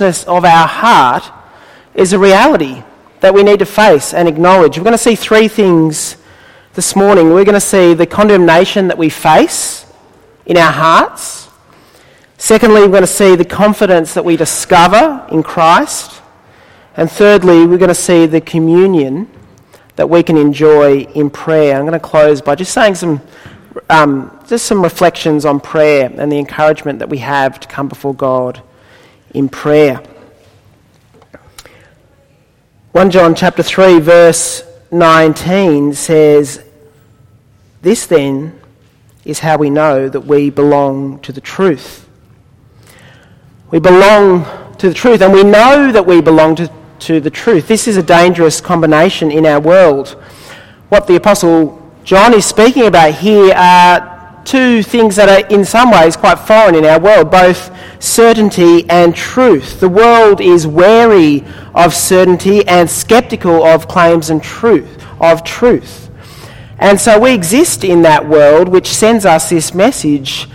[0.00, 1.32] of our heart
[1.94, 2.82] is a reality
[3.20, 4.76] that we need to face and acknowledge.
[4.76, 6.16] We're going to see three things
[6.74, 7.30] this morning.
[7.30, 9.86] We're going to see the condemnation that we face
[10.46, 11.48] in our hearts.
[12.36, 16.22] Secondly, we're going to see the confidence that we discover in Christ.
[16.96, 19.28] And thirdly, we're going to see the communion
[19.96, 21.76] that we can enjoy in prayer.
[21.76, 23.20] I'm going to close by just saying some,
[23.90, 28.14] um, just some reflections on prayer and the encouragement that we have to come before
[28.14, 28.62] God
[29.34, 30.02] in prayer.
[32.92, 36.64] 1 John chapter 3 verse 19 says,
[37.82, 38.58] This then
[39.24, 42.08] is how we know that we belong to the truth.
[43.70, 44.46] We belong
[44.78, 47.68] to the truth, and we know that we belong to, to the truth.
[47.68, 50.10] This is a dangerous combination in our world.
[50.88, 54.17] What the Apostle John is speaking about here are
[54.48, 57.70] two things that are in some ways quite foreign in our world, both
[58.02, 59.78] certainty and truth.
[59.78, 61.44] The world is wary
[61.74, 66.10] of certainty and skeptical of claims and truth, of truth.
[66.78, 70.48] And so we exist in that world which sends us this message.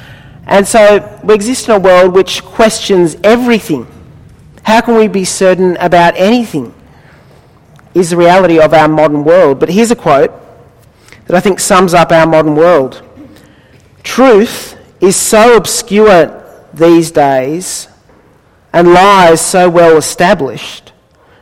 [0.47, 3.87] And so we exist in a world which questions everything.
[4.63, 6.73] How can we be certain about anything?
[7.93, 9.59] Is the reality of our modern world.
[9.59, 10.31] But here's a quote
[11.27, 13.03] that I think sums up our modern world.
[14.03, 17.87] Truth is so obscure these days
[18.71, 20.91] and lies so well established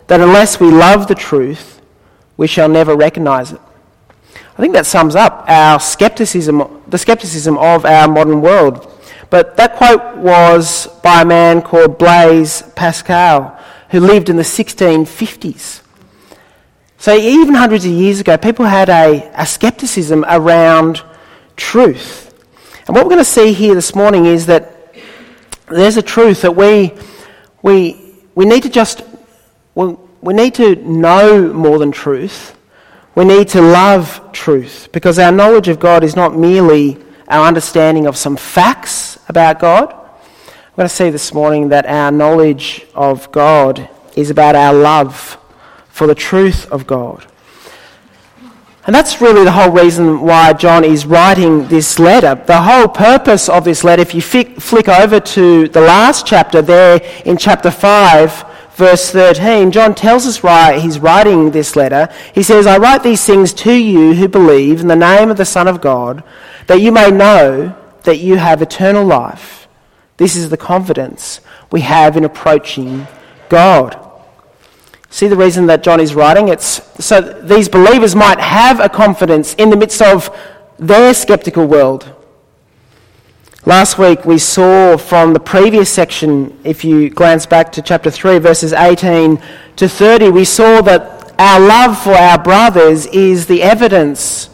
[0.08, 1.81] that unless we love the truth,
[2.38, 3.62] we shall never recognize it.
[4.58, 8.92] I think that sums up our skepticism, the skepticism of our modern world.
[9.30, 13.58] But that quote was by a man called Blaise Pascal,
[13.90, 15.81] who lived in the 1650s.
[16.98, 21.02] So even hundreds of years ago, people had a, a skepticism around
[21.56, 22.31] truth.
[22.88, 24.96] And what we're going to see here this morning is that
[25.68, 26.94] there's a truth that we,
[27.62, 29.04] we, we need to just,
[29.76, 32.58] we, we need to know more than truth.
[33.14, 36.97] We need to love truth because our knowledge of God is not merely
[37.28, 39.91] our understanding of some facts about God.
[39.91, 45.38] We're going to see this morning that our knowledge of God is about our love
[45.90, 47.31] for the truth of God.
[48.86, 52.34] And that's really the whole reason why John is writing this letter.
[52.34, 57.00] The whole purpose of this letter, if you flick over to the last chapter there
[57.24, 62.09] in chapter 5, verse 13, John tells us why he's writing this letter.
[62.34, 65.46] He says, I write these things to you who believe in the name of the
[65.46, 66.24] Son of God,
[66.66, 69.68] that you may know that you have eternal life.
[70.18, 71.40] This is the confidence
[71.72, 73.08] we have in approaching
[73.47, 74.00] God.
[75.11, 76.47] See the reason that John is writing?
[76.47, 80.35] It's so these believers might have a confidence in the midst of
[80.79, 82.16] their skeptical world.
[83.66, 88.39] Last week we saw from the previous section, if you glance back to chapter 3,
[88.39, 89.39] verses 18
[89.75, 94.49] to 30, we saw that our love for our brothers is the evidence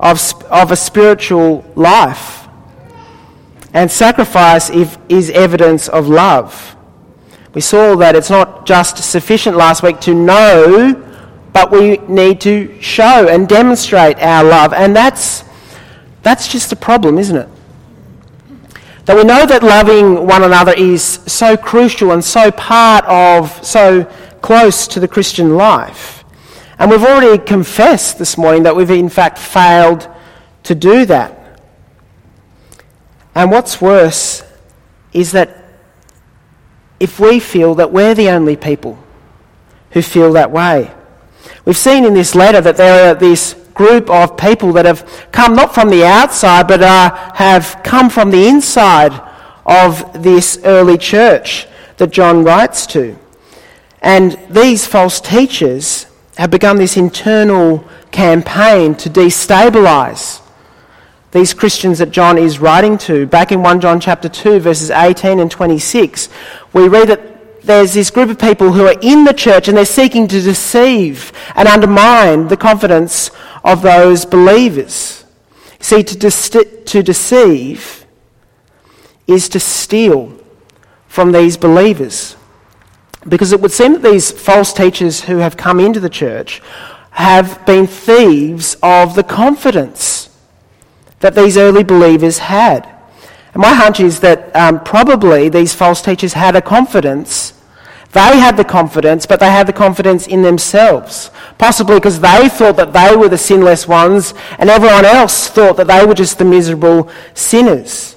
[0.00, 2.48] of, of a spiritual life.
[3.72, 6.74] And sacrifice is evidence of love.
[7.54, 11.04] We saw that it's not just sufficient last week to know,
[11.52, 14.72] but we need to show and demonstrate our love.
[14.72, 15.44] And that's,
[16.22, 17.48] that's just a problem, isn't it?
[19.06, 24.04] That we know that loving one another is so crucial and so part of, so
[24.42, 26.24] close to the Christian life.
[26.78, 30.08] And we've already confessed this morning that we've in fact failed
[30.64, 31.60] to do that.
[33.34, 34.44] And what's worse
[35.12, 35.57] is that
[37.00, 38.98] if we feel that we're the only people
[39.92, 40.90] who feel that way.
[41.64, 45.54] We've seen in this letter that there are this group of people that have come
[45.54, 49.12] not from the outside, but uh, have come from the inside
[49.64, 51.66] of this early church
[51.98, 53.16] that John writes to.
[54.00, 56.06] And these false teachers
[56.36, 60.40] have begun this internal campaign to destabilize
[61.30, 63.26] these Christians that John is writing to.
[63.26, 66.28] Back in 1 John chapter 2, verses 18 and 26,
[66.72, 69.84] we read that there's this group of people who are in the church and they're
[69.84, 73.30] seeking to deceive and undermine the confidence
[73.64, 75.24] of those believers.
[75.80, 78.06] See, to, de- to deceive
[79.26, 80.34] is to steal
[81.06, 82.36] from these believers.
[83.28, 86.62] Because it would seem that these false teachers who have come into the church
[87.10, 90.30] have been thieves of the confidence
[91.20, 92.97] that these early believers had.
[93.58, 97.54] My hunch is that um, probably these false teachers had a confidence.
[98.12, 101.32] They had the confidence, but they had the confidence in themselves.
[101.58, 105.88] Possibly because they thought that they were the sinless ones, and everyone else thought that
[105.88, 108.14] they were just the miserable sinners.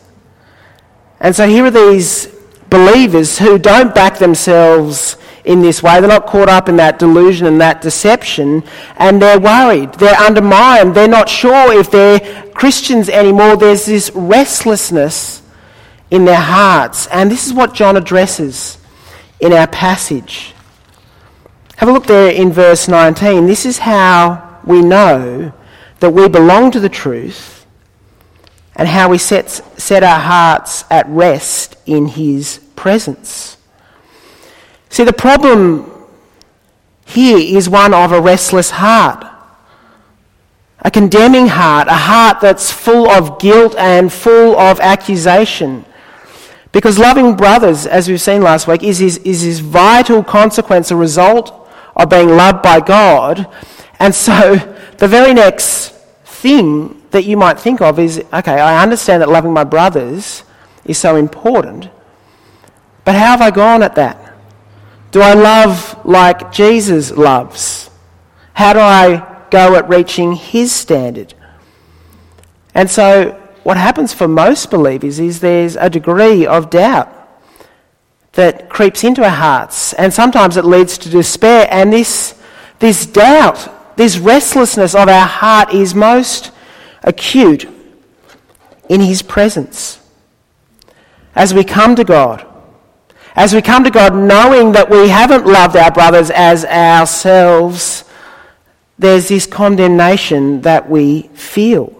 [1.19, 2.27] And so here are these
[2.69, 5.99] believers who don't back themselves in this way.
[5.99, 8.63] They're not caught up in that delusion and that deception,
[8.97, 9.93] and they're worried.
[9.95, 10.95] They're undermined.
[10.95, 12.19] They're not sure if they're
[12.53, 13.57] Christians anymore.
[13.57, 15.41] There's this restlessness
[16.09, 18.77] in their hearts, and this is what John addresses
[19.39, 20.53] in our passage.
[21.77, 23.47] Have a look there in verse 19.
[23.47, 25.53] This is how we know
[25.99, 27.65] that we belong to the truth
[28.75, 33.57] and how we set, set our hearts at rest in his presence.
[34.91, 35.89] See, the problem
[37.05, 39.25] here is one of a restless heart,
[40.79, 45.85] a condemning heart, a heart that's full of guilt and full of accusation.
[46.73, 50.97] Because loving brothers, as we've seen last week, is his, is his vital consequence, a
[50.97, 53.47] result of being loved by God.
[53.97, 54.55] And so
[54.97, 55.93] the very next
[56.25, 60.43] thing that you might think of is okay, I understand that loving my brothers
[60.83, 61.87] is so important,
[63.05, 64.20] but how have I gone at that?
[65.11, 67.89] Do I love like Jesus loves?
[68.53, 71.33] How do I go at reaching his standard?
[72.73, 77.09] And so, what happens for most believers is there's a degree of doubt
[78.33, 81.67] that creeps into our hearts, and sometimes it leads to despair.
[81.69, 82.41] And this,
[82.79, 86.51] this doubt, this restlessness of our heart is most
[87.03, 87.67] acute
[88.87, 89.99] in his presence.
[91.35, 92.45] As we come to God,
[93.35, 98.03] as we come to God knowing that we haven't loved our brothers as ourselves,
[98.99, 101.97] there's this condemnation that we feel.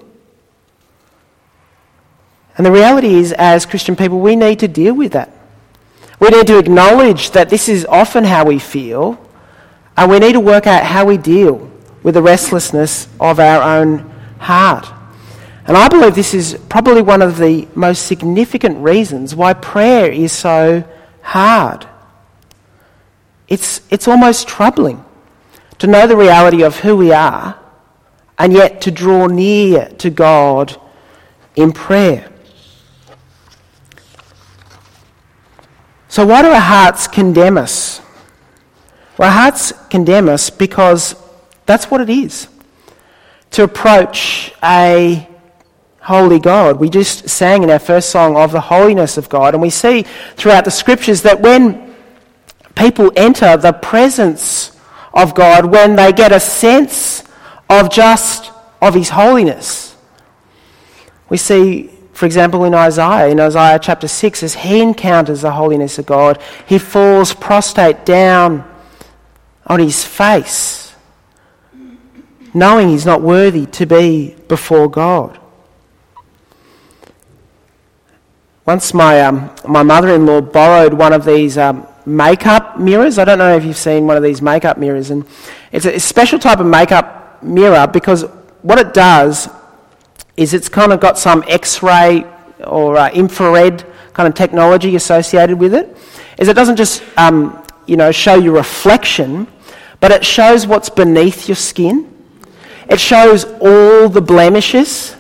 [2.58, 5.32] And the reality is, as Christian people, we need to deal with that.
[6.20, 9.20] We need to acknowledge that this is often how we feel,
[9.98, 11.72] and we need to work out how we deal
[12.04, 14.00] with the restlessness of our own
[14.38, 14.86] heart.
[15.66, 20.32] And I believe this is probably one of the most significant reasons why prayer is
[20.32, 20.84] so
[21.32, 21.88] hard.
[23.48, 25.04] It's, it's almost troubling
[25.80, 27.58] to know the reality of who we are
[28.38, 30.76] and yet to draw near to God
[31.56, 32.30] in prayer.
[36.10, 38.02] So, why do our hearts condemn us?
[39.18, 41.16] Well, our hearts condemn us because
[41.66, 42.50] that's what it is
[43.52, 45.28] to approach a
[46.02, 46.80] holy God.
[46.80, 50.04] We just sang in our first song of the holiness of God, and we see
[50.36, 51.96] throughout the scriptures that when
[52.76, 54.78] people enter the presence
[55.14, 57.24] of God, when they get a sense
[57.70, 58.52] of just
[58.82, 59.96] of his holiness,
[61.30, 66.00] we see, for example, in Isaiah, in Isaiah chapter 6, as he encounters the holiness
[66.00, 68.68] of God, he falls prostrate down
[69.68, 70.96] on his face,
[72.54, 75.38] knowing he's not worthy to be before God.
[78.72, 83.20] Once my, um, my mother in law borrowed one of these um, makeup mirrors.
[83.20, 85.10] I don't know if you've seen one of these makeup mirrors.
[85.10, 85.26] And
[85.74, 88.24] it's a, special type of makeup mirror because
[88.62, 89.50] what it does
[90.38, 92.24] is it's kind of got some X ray
[92.66, 95.98] or uh, infrared kind of technology associated with it.
[96.38, 99.48] Is it doesn't just um, you know show your reflection,
[100.00, 102.08] but it shows what's beneath your skin.
[102.88, 105.18] It shows all the blemishes,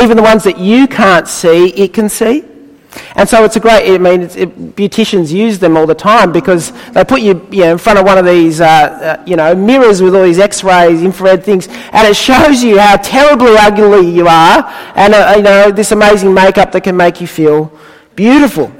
[0.00, 2.44] even the ones that you can't see, it can see.
[3.14, 6.72] And so it's a great, I mean, it, beauticians use them all the time because
[6.90, 9.54] they put you, you know, in front of one of these, uh, uh, you know,
[9.54, 14.26] mirrors with all these x-rays, infrared things, and it shows you how terribly ugly you
[14.28, 14.64] are
[14.94, 17.72] and, uh, you know, this amazing makeup that can make you feel
[18.14, 18.70] beautiful.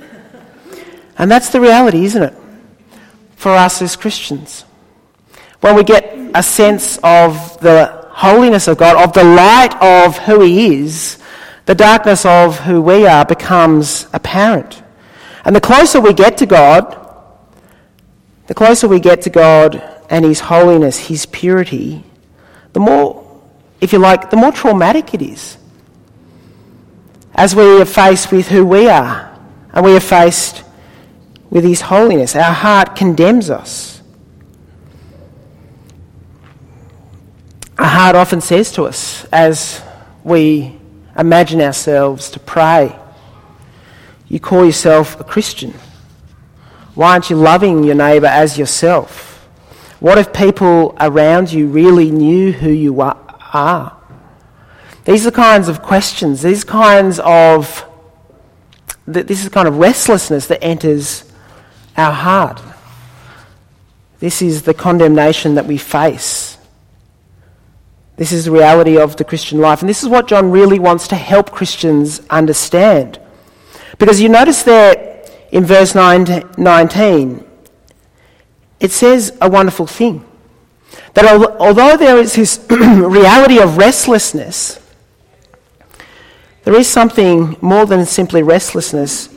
[1.17, 2.35] And that's the reality, isn't it?
[3.37, 4.65] For us as Christians.
[5.61, 10.41] When we get a sense of the holiness of God, of the light of who
[10.41, 11.22] He is,
[11.67, 14.83] the darkness of who we are becomes apparent.
[15.45, 16.99] And the closer we get to God,
[18.47, 22.05] the closer we get to God and His holiness, His purity,
[22.73, 23.41] the more,
[23.81, 25.57] if you like, the more traumatic it is.
[27.35, 29.39] As we are faced with who we are
[29.73, 30.65] and we are faced
[31.49, 34.03] with His holiness, our heart condemns us.
[37.79, 39.83] Our heart often says to us as
[40.25, 40.79] we
[41.17, 42.99] imagine ourselves to pray.
[44.29, 45.75] You call yourself a Christian.
[46.95, 49.49] Why aren't you loving your neighbour as yourself?
[50.01, 53.97] What if people around you really knew who you are?
[55.05, 57.85] These are kinds of questions, these kinds of,
[59.07, 61.25] this is the kind of restlessness that enters
[61.97, 62.61] our heart.
[64.21, 66.52] This is the condemnation that we face.
[68.17, 69.81] This is the reality of the Christian life.
[69.81, 73.19] And this is what John really wants to help Christians understand.
[73.99, 77.45] Because you notice there in verse 19,
[78.81, 80.25] it says a wonderful thing.
[81.15, 81.25] That
[81.59, 84.79] although there is this reality of restlessness,
[86.65, 89.29] there is something more than simply restlessness.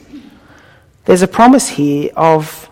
[1.06, 2.65] There's a promise here of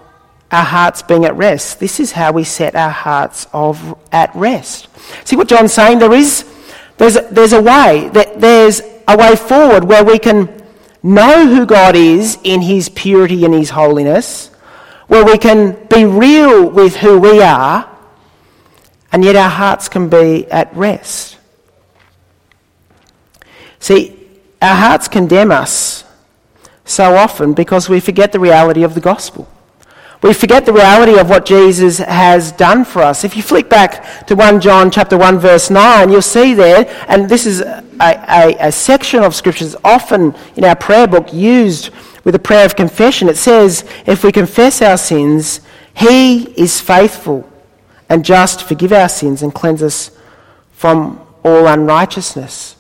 [0.53, 1.79] our hearts being at rest.
[1.79, 4.87] This is how we set our hearts of, at rest.
[5.27, 5.97] See what John's saying?
[5.97, 6.45] There is,
[6.97, 10.63] there's, there's a way, there's a way forward where we can
[11.01, 14.49] know who God is in his purity and his holiness,
[15.07, 17.89] where we can be real with who we are,
[19.11, 21.39] and yet our hearts can be at rest.
[23.79, 24.19] See,
[24.61, 26.05] our hearts condemn us
[26.85, 29.49] so often because we forget the reality of the gospel.
[30.23, 33.25] We forget the reality of what Jesus has done for us.
[33.25, 37.27] If you flick back to 1 John chapter 1 verse 9, you'll see there, and
[37.27, 41.89] this is a, a, a section of scriptures often in our prayer book used
[42.23, 43.27] with a prayer of confession.
[43.27, 45.59] It says, if we confess our sins,
[45.93, 47.45] he is faithful
[48.07, 50.09] and just to forgive our sins and cleanse us
[50.71, 52.77] from all unrighteousness.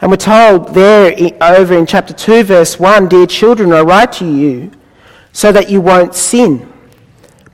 [0.00, 4.26] And we're told there over in chapter 2, verse 1 Dear children, I write to
[4.26, 4.70] you
[5.34, 6.72] so that you won't sin.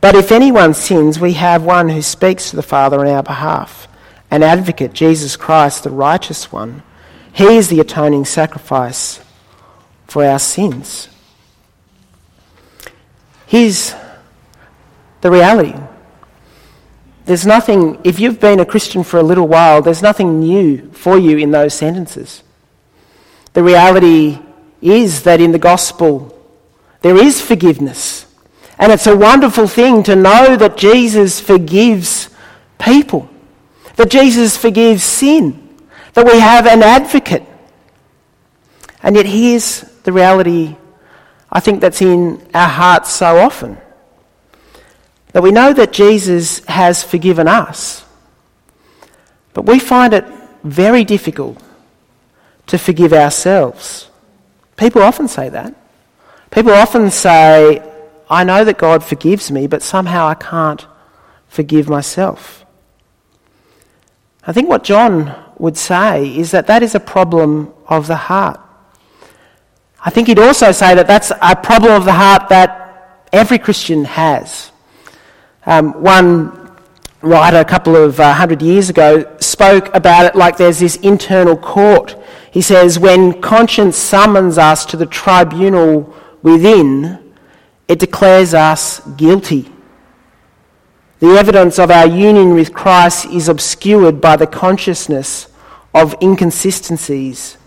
[0.01, 3.89] But if anyone sins, we have one who speaks to the Father on our behalf,
[4.31, 6.85] an advocate, Jesus Christ, the righteous one.
[7.33, 9.21] He is the atoning sacrifice
[10.07, 11.09] for our sins.
[13.47, 13.95] Here's
[15.23, 15.75] the reality.
[17.25, 21.19] There's nothing, if you've been a Christian for a little while, there's nothing new for
[21.19, 22.43] you in those sentences.
[23.55, 24.39] The reality
[24.83, 26.37] is that in the gospel,
[27.03, 28.27] there is forgiveness.
[28.79, 32.31] And it's a wonderful thing to know that Jesus forgives
[32.79, 33.29] people,
[33.97, 35.77] that Jesus forgives sin,
[36.15, 37.45] that we have an advocate.
[39.03, 40.77] And yet, here's the reality
[41.53, 43.77] I think that's in our hearts so often
[45.33, 48.05] that we know that Jesus has forgiven us,
[49.53, 50.25] but we find it
[50.65, 51.63] very difficult
[52.67, 54.09] to forgive ourselves.
[54.77, 55.75] People often say that.
[56.51, 57.83] People often say,
[58.29, 60.87] I know that God forgives me, but somehow I can't
[61.49, 62.65] forgive myself.
[64.47, 68.61] I think what John would say is that that is a problem of the heart.
[70.03, 74.05] I think he'd also say that that's a problem of the heart that every Christian
[74.05, 74.73] has.
[75.67, 76.73] Um, one
[77.21, 81.57] writer a couple of uh, hundred years ago spoke about it like there's this internal
[81.57, 82.17] court.
[82.51, 87.35] He says, when conscience summons us to the tribunal within,
[87.89, 89.71] it declares us guilty.
[91.19, 95.49] The evidence of our union with Christ is obscured by the consciousness
[95.95, 97.59] of inconsistencies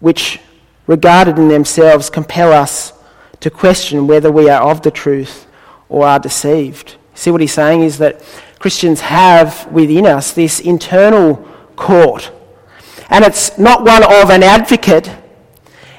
[0.00, 0.40] which,
[0.86, 2.92] regarded in themselves, compel us
[3.40, 5.46] to question whether we are of the truth
[5.88, 6.96] or are deceived.
[7.14, 8.22] See what he's saying is that
[8.58, 11.36] Christians have within us this internal
[11.76, 12.30] court.
[13.10, 15.10] And it's not one of an advocate,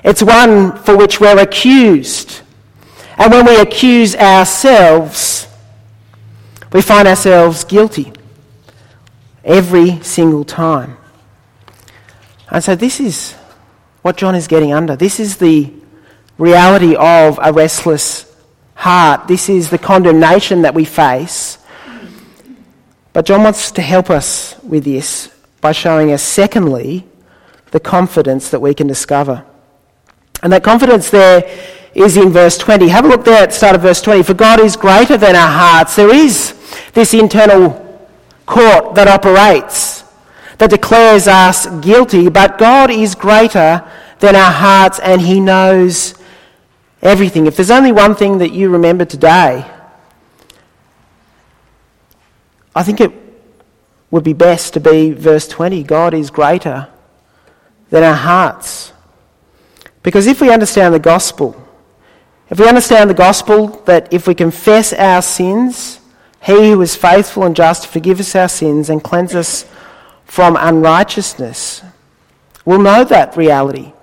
[0.04, 2.42] it's one for which we're accused.
[3.18, 5.48] And when we accuse ourselves,
[6.72, 8.12] we find ourselves guilty
[9.44, 10.98] every single time.
[12.50, 13.34] And so this is
[14.02, 14.96] what John is getting under.
[14.96, 15.72] This is the
[16.38, 18.32] reality of a restless
[18.76, 19.28] heart.
[19.28, 21.60] This is the condemnation that we face.
[23.14, 25.30] But John wants to help us with this
[25.62, 27.06] by showing us, secondly,
[27.72, 29.46] the confidence that we can discover.
[30.44, 31.50] And that confidence there
[31.96, 32.88] is in verse 20.
[32.90, 34.24] Have a look there at the start of verse 20.
[34.24, 35.96] For God is greater than our hearts.
[35.96, 36.54] There is
[36.94, 37.80] this internal
[38.46, 40.04] court that operates,
[40.58, 46.16] that declares us guilty, but God is greater than our hearts and He knows
[47.02, 47.48] everything.
[47.48, 49.70] If there's only one thing that you remember today,
[52.76, 53.12] I think it
[54.10, 56.88] would be best to be verse 20 God is greater
[57.90, 58.93] than our hearts.
[60.04, 61.56] Because if we understand the gospel,
[62.50, 66.02] if we understand the gospel that if we confess our sins,
[66.42, 69.66] he who is faithful and just to forgive us our sins and cleanse us
[70.26, 71.82] from unrighteousness,
[72.66, 73.94] we'll know that reality.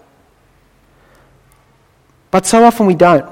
[2.31, 3.29] But so often we don't.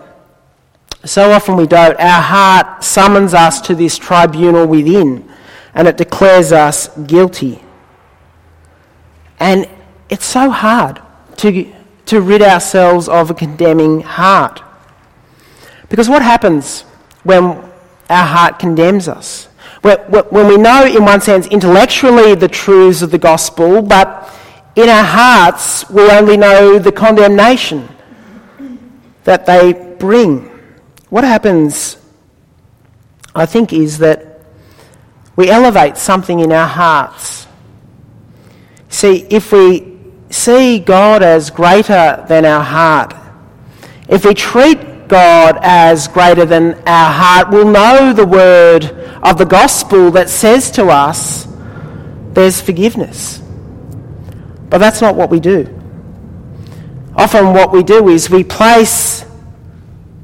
[1.05, 1.99] So often we don't.
[1.99, 5.29] Our heart summons us to this tribunal within
[5.75, 7.63] and it declares us guilty.
[9.39, 9.69] And
[10.11, 11.01] it's so hard
[11.37, 11.73] to
[12.09, 14.63] to rid ourselves of a condemning heart.
[15.89, 16.83] Because what happens
[17.23, 17.43] when
[18.11, 19.47] our heart condemns us?
[19.83, 24.29] When we know, in one sense, intellectually the truths of the gospel, but
[24.75, 27.89] in our hearts we only know the condemnation
[29.25, 30.51] that they bring.
[31.11, 31.97] what happens,
[33.35, 34.41] I think, is that
[35.37, 37.47] we elevate something in our hearts.
[38.89, 39.98] See, if we
[40.31, 43.15] see God as greater than our heart,
[44.09, 48.85] if we treat God as greater than our heart, we'll know the word
[49.23, 51.47] of the gospel that says to us,
[52.33, 53.43] there's forgiveness.
[54.71, 55.75] But that's not what we do.
[57.17, 59.25] Often, what we do is we place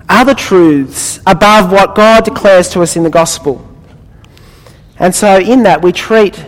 [0.09, 3.67] other truths above what God declares to us in the gospel.
[4.99, 6.45] And so, in that, we treat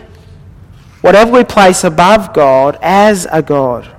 [1.01, 3.93] whatever we place above God as a God.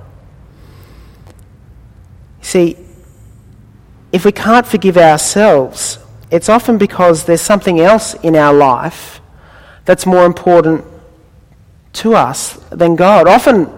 [2.41, 2.77] See,
[4.11, 5.99] if we can't forgive ourselves,
[6.31, 9.21] it's often because there's something else in our life
[9.85, 10.85] that's more important
[11.93, 13.27] to us than God.
[13.27, 13.69] Often,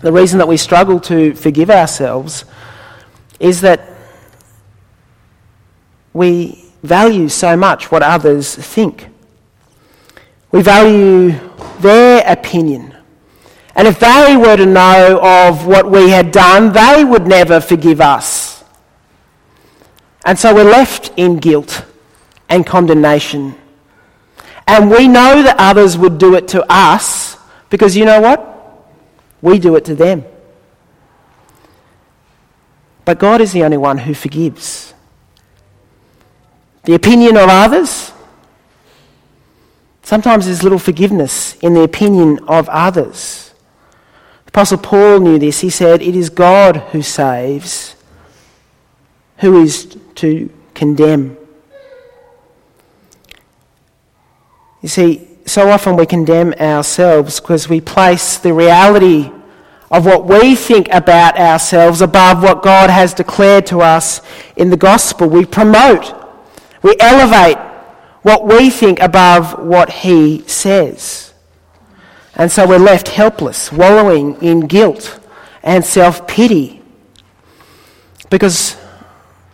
[0.00, 2.44] the reason that we struggle to forgive ourselves
[3.38, 3.88] is that
[6.12, 9.08] we value so much what others think.
[10.50, 11.38] We value
[11.82, 12.96] their opinion.
[13.74, 18.00] And if they were to know of what we had done, they would never forgive
[18.00, 18.64] us.
[20.24, 21.84] And so we're left in guilt
[22.48, 23.54] and condemnation.
[24.66, 27.36] And we know that others would do it to us
[27.70, 28.48] because you know what?
[29.40, 30.24] We do it to them.
[33.04, 34.94] But God is the only one who forgives.
[36.84, 38.11] The opinion of others,
[40.12, 43.54] sometimes there's little forgiveness in the opinion of others.
[44.44, 45.60] The Apostle Paul knew this.
[45.60, 47.96] He said, It is God who saves.
[49.38, 51.38] Who is to condemn?
[54.82, 59.32] You see, so often we condemn ourselves because we place the reality
[59.90, 64.20] of what we think about ourselves above what God has declared to us
[64.56, 65.26] in the gospel.
[65.26, 66.14] We promote,
[66.82, 67.71] we elevate
[68.22, 71.32] what we think above what He says.
[72.34, 75.20] And so we're left helpless, wallowing in guilt
[75.62, 76.82] and self pity
[78.30, 78.76] because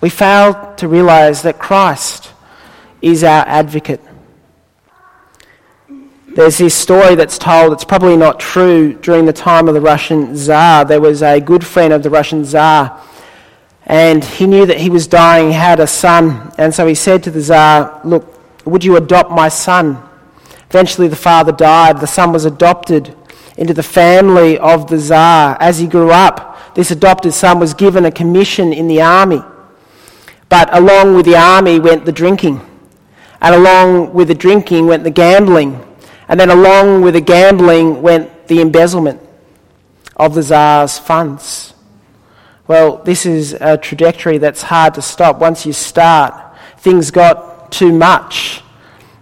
[0.00, 2.32] we fail to realize that Christ
[3.02, 4.00] is our advocate.
[6.28, 10.36] There's this story that's told, it's probably not true, during the time of the Russian
[10.36, 10.84] Tsar.
[10.84, 13.02] There was a good friend of the Russian Tsar,
[13.86, 17.32] and he knew that he was dying, had a son, and so he said to
[17.32, 18.37] the Tsar, Look,
[18.68, 20.02] would you adopt my son?
[20.70, 22.00] Eventually, the father died.
[22.00, 23.14] The son was adopted
[23.56, 25.56] into the family of the Tsar.
[25.60, 29.42] As he grew up, this adopted son was given a commission in the army.
[30.48, 32.60] But along with the army went the drinking,
[33.40, 35.84] and along with the drinking went the gambling
[36.28, 39.20] and then along with the gambling went the embezzlement
[40.16, 41.74] of the Tsar's funds.
[42.66, 45.38] Well, this is a trajectory that's hard to stop.
[45.38, 46.34] Once you start,
[46.76, 48.62] things got too much.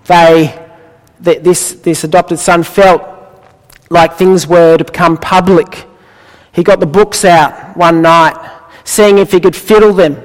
[0.06, 0.66] They,
[1.20, 3.02] this, this adopted son felt
[3.90, 5.86] like things were to become public.
[6.52, 8.34] He got the books out one night,
[8.84, 10.16] seeing if he could fiddle them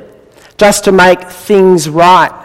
[0.57, 2.37] just to make things right.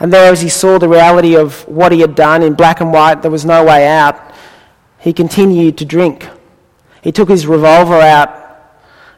[0.00, 2.92] And there, as he saw the reality of what he had done in black and
[2.92, 4.34] white, there was no way out,
[4.98, 6.28] he continued to drink.
[7.02, 8.30] He took his revolver out,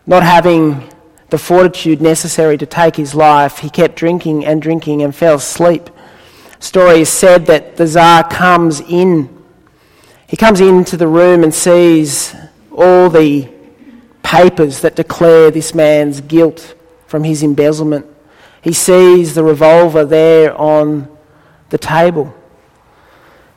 [0.07, 0.93] not having
[1.31, 3.59] the fortitude necessary to take his life.
[3.59, 5.91] He kept drinking and drinking and fell asleep.
[6.59, 9.45] Story is said that the Tsar comes in.
[10.29, 12.35] He comes into the room and sees
[12.71, 13.49] all the
[14.23, 16.75] papers that declare this man's guilt
[17.07, 18.07] from his embezzlement.
[18.63, 21.09] He sees the revolver there on
[21.71, 22.35] the table.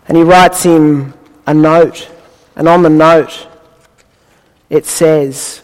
[0.08, 1.14] And he writes him
[1.48, 2.10] a note.
[2.56, 3.48] And on the note,
[4.70, 5.64] it says,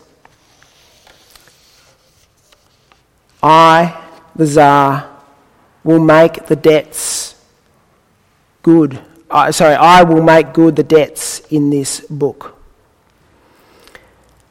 [3.46, 4.04] I,
[4.36, 5.08] the Tsar,
[5.84, 7.40] will make the debts
[8.64, 9.00] good.
[9.30, 12.60] Uh, sorry, I will make good the debts in this book.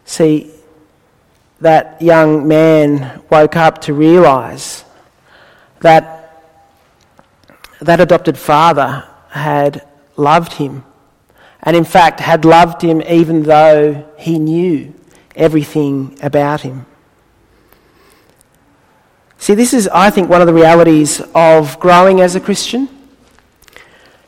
[0.04, 0.52] See,
[1.60, 4.84] that young man woke up to realize
[5.80, 6.40] that
[7.80, 9.84] that adopted father had
[10.16, 10.84] loved him,
[11.64, 14.94] and in fact had loved him even though he knew
[15.34, 16.86] everything about him.
[19.44, 22.88] See, this is, I think, one of the realities of growing as a Christian.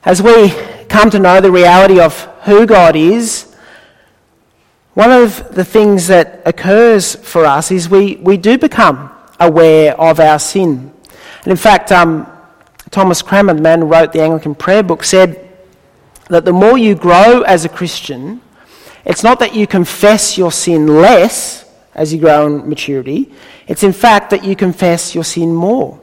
[0.05, 0.51] As we
[0.91, 3.51] come to know the reality of who God is,
[4.93, 10.21] one of the things that occurs for us is we, we do become aware of
[10.21, 10.93] our sin.
[11.45, 12.31] And in fact, um,
[12.91, 15.51] Thomas Cranmer, the man who wrote the Anglican Prayer Book, said
[16.29, 18.43] that the more you grow as a Christian,
[19.07, 21.66] it's not that you confess your sin less
[21.97, 23.33] as you grow in maturity,
[23.67, 26.01] it's in fact that you confess your sin more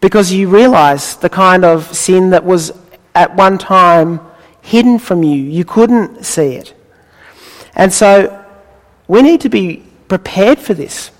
[0.00, 2.72] because you realize the kind of sin that was
[3.14, 4.20] at one time
[4.60, 5.42] hidden from you.
[5.42, 6.74] You couldn't see it.
[7.74, 8.44] And so
[9.08, 11.10] we need to be prepared for this.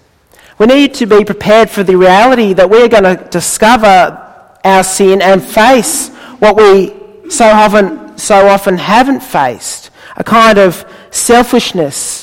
[0.58, 4.18] We need to be prepared for the reality that we're going to discover
[4.64, 10.84] our sin and face what we so often, so often haven't faced a kind of
[11.10, 12.21] selfishness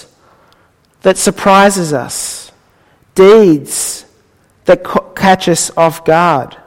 [1.01, 2.51] that surprises us,
[3.15, 4.05] deeds
[4.65, 4.83] that
[5.15, 6.57] catch us off guard.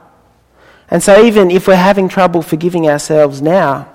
[0.89, 3.89] And so, even if we're having trouble forgiving ourselves now,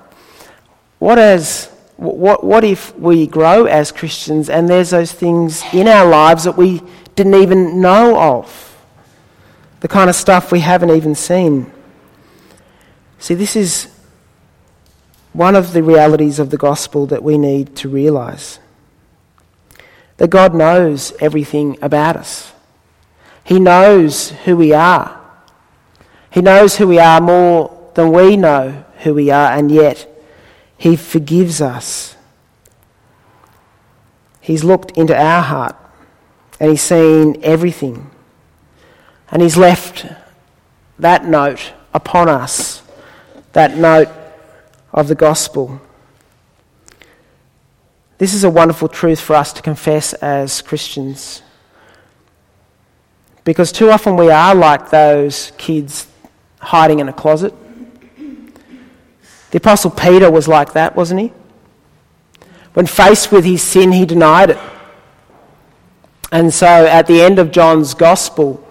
[0.99, 6.09] what, as, what, what if we grow as Christians and there's those things in our
[6.09, 6.83] lives that we
[7.15, 8.65] didn't even know of?
[9.81, 11.71] The kind of stuff we haven't even seen.
[13.21, 13.89] See, this is
[15.33, 18.59] one of the realities of the gospel that we need to realize
[20.19, 22.53] that God knows everything about us.
[23.45, 25.19] He knows who we are.
[26.31, 30.07] He knows who we are more than we know who we are, and yet
[30.77, 32.15] He forgives us.
[34.41, 35.77] He's looked into our heart
[36.61, 38.11] and He's seen everything.
[39.31, 40.07] And He's left
[40.99, 42.83] that note upon us,
[43.53, 44.09] that note
[44.93, 45.81] of the gospel.
[48.19, 51.43] This is a wonderful truth for us to confess as Christians.
[53.45, 56.09] Because too often we are like those kids
[56.59, 57.55] hiding in a closet.
[59.51, 61.33] The Apostle Peter was like that, wasn't he?
[62.75, 64.59] When faced with his sin, he denied it.
[66.31, 68.67] And so at the end of John's Gospel,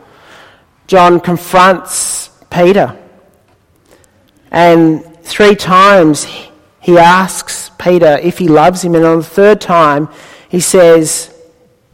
[0.85, 2.97] John confronts Peter.
[4.51, 6.25] And three times
[6.87, 8.95] he asks Peter if he loves him.
[8.95, 10.07] And on the third time,
[10.47, 11.37] he says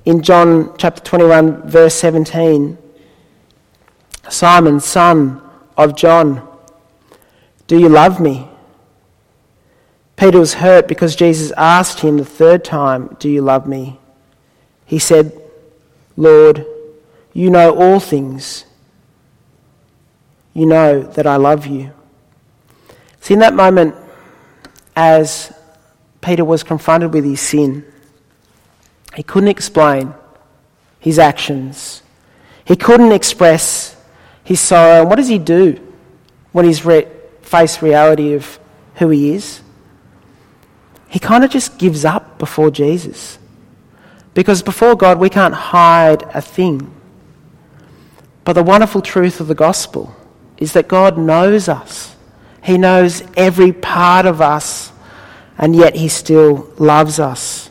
[0.06, 2.78] in John chapter 21, verse 17,
[4.30, 5.42] Simon, son
[5.76, 6.48] of John,
[7.66, 8.48] do you love me?
[10.16, 13.98] Peter was hurt because Jesus asked him the third time, Do you love me?
[14.86, 15.36] He said,
[16.16, 16.68] Lord,
[17.34, 18.66] you know all things.
[20.54, 21.94] You know that I love you.
[23.22, 23.96] See, in that moment,
[24.96, 25.54] as
[26.22, 27.86] Peter was confronted with his sin,
[29.16, 30.14] he couldn't explain
[31.00, 32.02] his actions.
[32.66, 33.96] He couldn't express
[34.44, 35.02] his sorrow.
[35.02, 35.80] And what does he do
[36.52, 37.08] when he's re-
[37.42, 38.60] faced reality of
[38.96, 39.62] who he is?
[41.08, 43.38] He kind of just gives up before Jesus.
[44.34, 46.92] Because before God, we can't hide a thing.
[48.46, 50.16] But the wonderful truth of the gospel
[50.58, 52.13] is that God knows us.
[52.64, 54.92] He knows every part of us,
[55.58, 57.70] and yet He still loves us.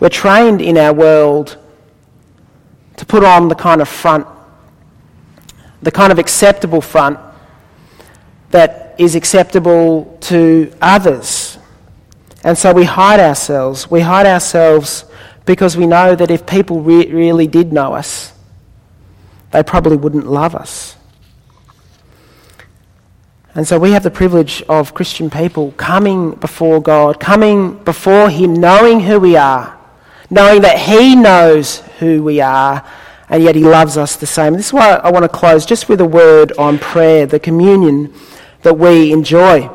[0.00, 1.56] We're trained in our world
[2.96, 4.26] to put on the kind of front,
[5.82, 7.18] the kind of acceptable front
[8.50, 11.58] that is acceptable to others.
[12.42, 13.90] And so we hide ourselves.
[13.90, 15.04] We hide ourselves
[15.44, 18.32] because we know that if people re- really did know us,
[19.52, 20.97] they probably wouldn't love us.
[23.58, 28.54] And so we have the privilege of Christian people coming before God, coming before Him,
[28.54, 29.76] knowing who we are,
[30.30, 32.88] knowing that He knows who we are,
[33.28, 34.52] and yet He loves us the same.
[34.52, 38.14] This is why I want to close just with a word on prayer, the communion
[38.62, 39.68] that we enjoy.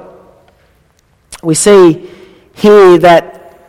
[1.43, 2.09] We see
[2.53, 3.59] here that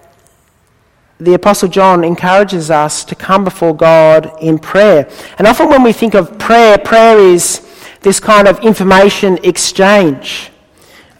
[1.18, 5.10] the Apostle John encourages us to come before God in prayer.
[5.38, 7.63] And often when we think of prayer, prayer is
[8.04, 10.50] this kind of information exchange.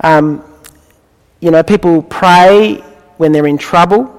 [0.00, 0.44] Um,
[1.40, 2.76] you know, people pray
[3.16, 4.10] when they're in trouble.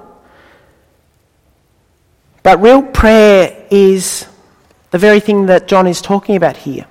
[2.43, 4.27] But real prayer is
[4.91, 6.85] the very thing that John is talking about here.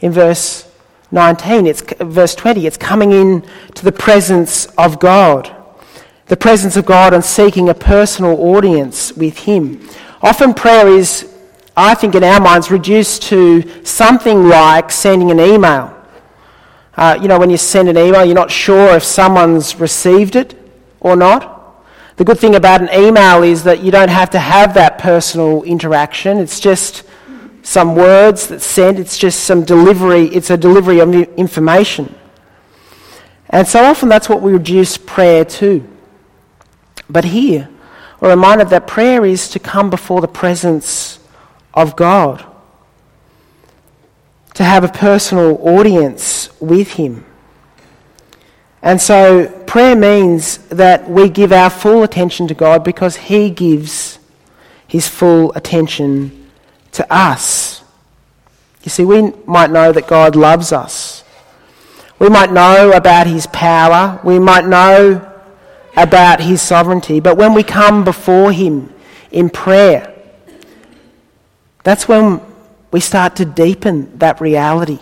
[0.00, 0.70] In verse
[1.10, 5.54] 19, it's verse 20, it's coming in to the presence of God
[6.28, 9.80] the presence of God and seeking a personal audience with Him.
[10.22, 11.34] Often prayer is,
[11.80, 15.94] I think, in our minds, reduced to something like sending an email.
[16.96, 20.58] Uh, you know, when you send an email, you're not sure if someone's received it
[20.98, 21.84] or not.
[22.16, 25.62] The good thing about an email is that you don't have to have that personal
[25.62, 26.38] interaction.
[26.38, 27.04] It's just
[27.62, 32.12] some words that's sent, it's just some delivery, it's a delivery of information.
[33.50, 35.88] And so often that's what we reduce prayer to.
[37.08, 37.68] But here,
[38.20, 41.17] we're reminded that prayer is to come before the presence
[41.80, 42.44] of God,
[44.54, 47.24] to have a personal audience with Him.
[48.82, 54.18] And so prayer means that we give our full attention to God because He gives
[54.86, 56.50] His full attention
[56.92, 57.82] to us.
[58.82, 61.24] You see, we might know that God loves us.
[62.18, 64.20] We might know about his power.
[64.24, 65.24] We might know
[65.96, 67.20] about his sovereignty.
[67.20, 68.92] But when we come before him
[69.30, 70.14] in prayer,
[71.88, 72.38] that's when
[72.90, 74.98] we start to deepen that reality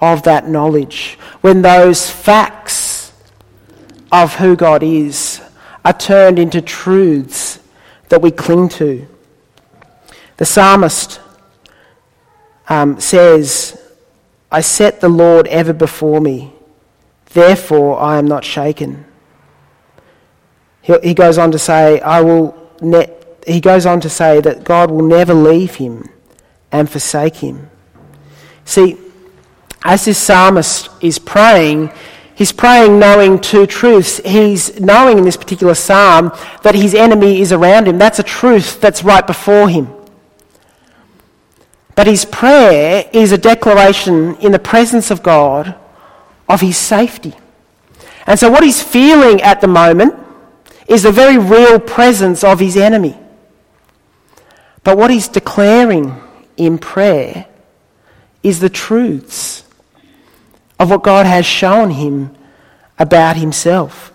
[0.00, 1.16] of that knowledge.
[1.40, 3.12] When those facts
[4.10, 5.40] of who God is
[5.84, 7.60] are turned into truths
[8.08, 9.06] that we cling to.
[10.36, 11.20] The psalmist
[12.68, 13.80] um, says,
[14.50, 16.52] I set the Lord ever before me,
[17.26, 19.04] therefore I am not shaken.
[20.82, 23.14] He, he goes on to say, I will ne-
[23.46, 26.08] he goes on to say that God will never leave him
[26.72, 27.70] and forsake him.
[28.64, 28.96] See,
[29.84, 31.92] as this psalmist is praying,
[32.34, 34.18] he's praying knowing two truths.
[34.24, 37.98] He's knowing in this particular psalm that his enemy is around him.
[37.98, 39.88] That's a truth that's right before him.
[41.94, 45.76] But his prayer is a declaration in the presence of God
[46.48, 47.34] of his safety.
[48.26, 50.14] And so, what he's feeling at the moment
[50.88, 53.18] is the very real presence of his enemy.
[54.84, 56.14] But what he's declaring
[56.56, 57.46] in prayer
[58.42, 59.64] is the truths
[60.78, 62.36] of what God has shown him
[62.98, 64.12] about himself.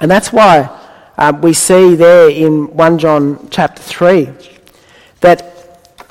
[0.00, 0.68] And that's why
[1.16, 4.30] uh, we see there in 1 John chapter 3
[5.20, 5.46] that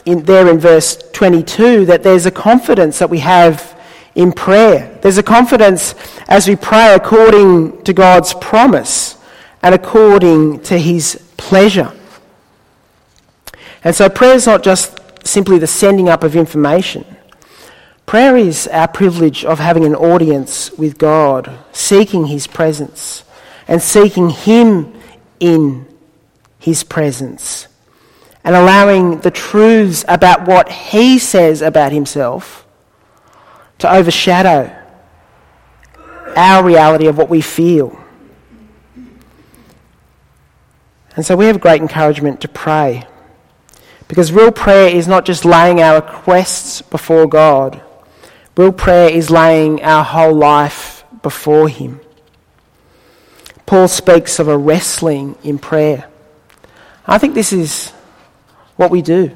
[0.06, 3.78] in, there in verse 22 that there's a confidence that we have
[4.16, 4.98] in prayer.
[5.02, 5.96] There's a confidence
[6.28, 9.18] as we pray according to God's promise
[9.62, 11.92] and according to his pleasure.
[13.84, 17.06] And so prayer is not just simply the sending up of information.
[18.06, 23.24] Prayer is our privilege of having an audience with God, seeking his presence
[23.68, 25.00] and seeking him
[25.40, 25.86] in
[26.58, 27.68] his presence
[28.44, 32.66] and allowing the truths about what he says about himself
[33.78, 34.76] to overshadow
[36.36, 37.98] our reality of what we feel.
[41.16, 43.06] And so we have great encouragement to pray.
[44.10, 47.80] Because real prayer is not just laying our requests before God,
[48.58, 52.02] real prayer is laying our whole life before Him.
[53.68, 56.10] Paul speaks of a wrestling in prayer.
[57.06, 57.92] I think this is
[58.78, 59.32] what we do.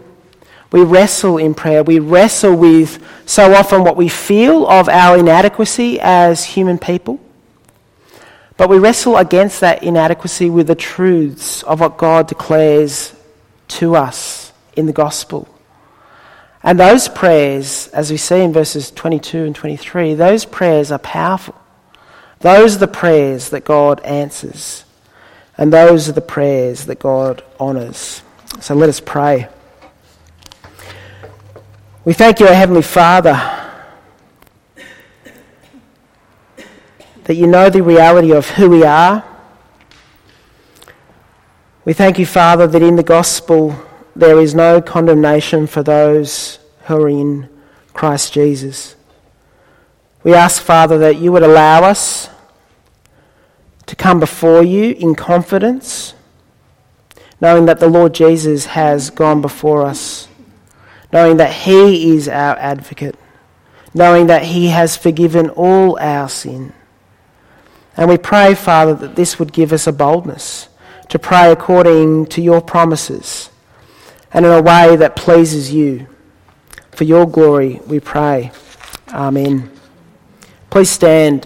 [0.72, 1.84] We wrestle in prayer.
[1.84, 7.20] We wrestle with so often what we feel of our inadequacy as human people.
[8.58, 13.14] But we wrestle against that inadequacy with the truths of what God declares
[13.68, 14.43] to us
[14.76, 15.48] in the gospel.
[16.64, 21.56] And those prayers, as we see in verses 22 and 23, those prayers are powerful.
[22.40, 24.86] Those are the prayers that God answers.
[25.58, 28.24] And those are the prayers that God honours.
[28.62, 29.50] So let us pray.
[32.06, 33.34] We thank you, our Heavenly Father,
[37.24, 39.24] that you know the reality of who we are.
[41.86, 43.76] We thank you, Father, that in the gospel
[44.16, 47.50] there is no condemnation for those who are in
[47.94, 48.96] Christ Jesus.
[50.24, 52.30] We ask, Father, that you would allow us
[53.86, 56.14] to come before you in confidence
[57.44, 60.30] knowing that the Lord Jesus has gone before us,
[61.12, 63.18] knowing that He is our advocate,
[63.94, 66.72] knowing that He has forgiven all our sin.
[67.98, 70.70] And we pray, Father, that this would give us a boldness
[71.10, 73.50] to pray according to your promises
[74.34, 76.08] and in a way that pleases you.
[76.92, 78.52] For your glory, we pray.
[79.10, 79.72] Amen.
[80.70, 81.42] Please stand.